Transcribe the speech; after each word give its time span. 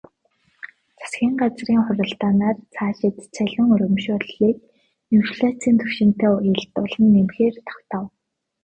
Засгийн 0.99 1.33
газрын 1.41 1.79
хуралдаанаар 1.83 2.57
цаашид 2.73 3.15
цалин 3.35 3.65
урамшууллыг 3.73 4.57
инфляцын 5.17 5.73
түвшинтэй 5.81 6.29
уялдуулан 6.33 7.05
нэмэхээр 7.13 7.55
тогтов. 7.67 8.05